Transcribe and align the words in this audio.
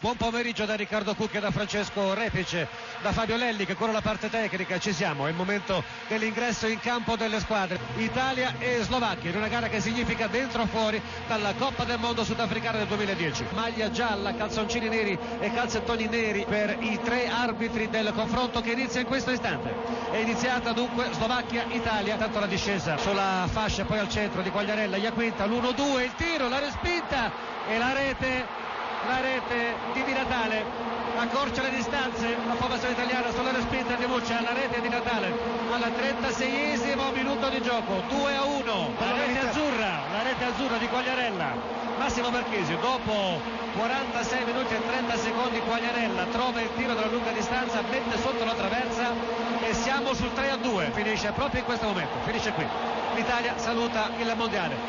Buon 0.00 0.16
pomeriggio 0.16 0.64
da 0.64 0.76
Riccardo 0.76 1.16
Cucchi 1.16 1.38
e 1.38 1.40
da 1.40 1.50
Francesco 1.50 2.14
Repice, 2.14 2.68
da 3.02 3.10
Fabio 3.10 3.34
Lelli 3.34 3.66
che 3.66 3.74
cura 3.74 3.90
la 3.90 4.00
parte 4.00 4.30
tecnica, 4.30 4.78
ci 4.78 4.92
siamo, 4.92 5.26
è 5.26 5.30
il 5.30 5.34
momento 5.34 5.82
dell'ingresso 6.06 6.68
in 6.68 6.78
campo 6.78 7.16
delle 7.16 7.40
squadre 7.40 7.80
Italia 7.96 8.54
e 8.60 8.78
Slovacchia 8.82 9.30
in 9.30 9.36
una 9.36 9.48
gara 9.48 9.66
che 9.66 9.80
significa 9.80 10.28
dentro 10.28 10.62
o 10.62 10.66
fuori 10.66 11.02
dalla 11.26 11.52
Coppa 11.54 11.82
del 11.82 11.98
Mondo 11.98 12.22
Sudafricana 12.22 12.78
del 12.78 12.86
2010. 12.86 13.46
Maglia 13.54 13.90
gialla, 13.90 14.36
calzoncini 14.36 14.88
neri 14.88 15.18
e 15.40 15.52
calzettoni 15.52 16.06
neri 16.06 16.44
per 16.48 16.76
i 16.78 17.00
tre 17.02 17.26
arbitri 17.28 17.90
del 17.90 18.12
confronto 18.14 18.60
che 18.60 18.70
inizia 18.70 19.00
in 19.00 19.06
questo 19.08 19.32
istante. 19.32 19.74
È 20.12 20.16
iniziata 20.18 20.70
dunque 20.70 21.08
Slovacchia-Italia, 21.10 22.14
tanto 22.14 22.38
la 22.38 22.46
discesa 22.46 22.96
sulla 22.98 23.48
fascia 23.50 23.84
poi 23.84 23.98
al 23.98 24.08
centro 24.08 24.42
di 24.42 24.50
Quagliarella, 24.50 24.96
Iaquinta, 24.96 25.44
l'1-2, 25.44 26.02
il 26.04 26.14
tiro, 26.14 26.46
la 26.46 26.60
respinta 26.60 27.32
e 27.66 27.78
la 27.78 27.92
rete 27.92 28.66
la 29.06 29.20
rete 29.20 29.76
di 29.92 30.02
Di 30.02 30.12
Natale. 30.12 30.64
Accorcia 31.18 31.62
le 31.62 31.70
distanze 31.70 32.36
la 32.46 32.54
formazione 32.54 32.94
italiana 32.94 33.30
sulla 33.32 33.50
respinta 33.50 33.94
di 33.94 34.06
Muccia 34.06 34.40
la 34.40 34.52
rete 34.52 34.80
di 34.80 34.88
Natale. 34.88 35.32
Al 35.72 35.92
36esimo 35.92 37.12
minuto 37.12 37.48
di 37.48 37.60
gioco 37.60 38.02
2 38.08 38.36
a 38.36 38.44
1 38.44 38.94
la 38.98 39.12
rete 39.12 39.38
azzurra 39.38 40.02
la 40.12 40.22
rete 40.22 40.44
azzurra 40.44 40.76
di 40.76 40.86
Quagliarella. 40.86 41.86
Massimo 41.98 42.30
Marchesi 42.30 42.76
dopo 42.80 43.40
46 43.76 44.44
minuti 44.44 44.74
e 44.74 44.86
30 44.86 45.16
secondi 45.16 45.58
Quagliarella 45.60 46.24
trova 46.30 46.60
il 46.60 46.70
tiro 46.76 46.94
dalla 46.94 47.08
lunga 47.08 47.32
distanza 47.32 47.82
mette 47.82 48.16
sotto 48.18 48.44
la 48.44 48.54
traversa 48.54 49.12
e 49.60 49.74
siamo 49.74 50.14
sul 50.14 50.32
3 50.32 50.50
a 50.50 50.56
2 50.56 50.90
finisce 50.92 51.32
proprio 51.32 51.60
in 51.60 51.66
questo 51.66 51.86
momento 51.86 52.14
finisce 52.24 52.52
qui. 52.52 52.66
l'Italia 53.16 53.58
saluta 53.58 54.10
il 54.16 54.32
mondiale 54.36 54.86